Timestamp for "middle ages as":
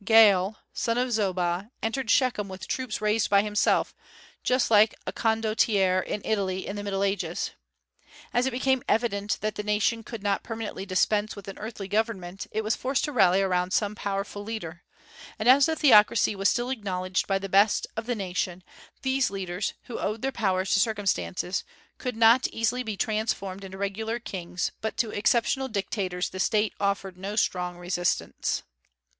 6.81-8.47